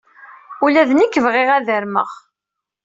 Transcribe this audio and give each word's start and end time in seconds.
Ula 0.65 0.83
d 0.89 0.91
nekk 0.93 1.15
bɣiɣ 1.25 1.49
ad 1.57 1.67
armeɣ. 1.75 2.09